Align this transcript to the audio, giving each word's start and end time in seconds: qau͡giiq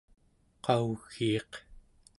qau͡giiq 0.65 1.51